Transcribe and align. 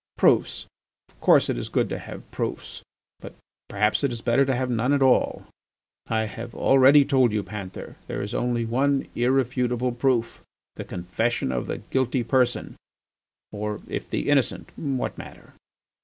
Proofs! 0.17 0.65
of 1.09 1.21
course 1.21 1.47
it 1.47 1.59
is 1.59 1.69
good 1.69 1.87
to 1.89 1.99
have 1.99 2.31
proofs, 2.31 2.81
but 3.19 3.35
perhaps 3.69 4.03
it 4.03 4.11
is 4.11 4.19
better 4.21 4.45
to 4.45 4.55
have 4.55 4.67
none 4.67 4.93
at 4.93 5.01
all. 5.03 5.45
I 6.07 6.25
have 6.25 6.55
already 6.55 7.05
told 7.05 7.31
you, 7.31 7.43
Panther, 7.43 7.97
there 8.07 8.23
is 8.23 8.33
only 8.33 8.65
one 8.65 9.07
irrefutable 9.13 9.91
proof, 9.91 10.41
the 10.75 10.83
confession 10.85 11.51
of 11.51 11.67
the 11.67 11.77
guilty 11.77 12.23
person 12.23 12.77
(or 13.51 13.79
if 13.87 14.09
the 14.09 14.27
innocent 14.27 14.71
what 14.75 15.19
matter!). 15.19 15.53